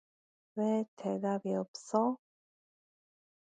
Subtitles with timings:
[0.55, 2.17] 왜 대답이 없어?